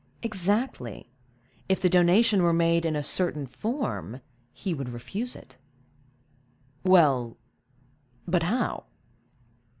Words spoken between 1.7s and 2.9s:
the donation were made